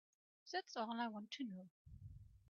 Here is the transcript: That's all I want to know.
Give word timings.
That's 0.51 0.75
all 0.77 0.99
I 0.99 1.07
want 1.09 1.29
to 1.29 1.43
know. 1.43 1.69